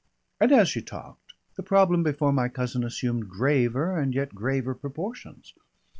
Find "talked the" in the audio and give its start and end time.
0.81-1.61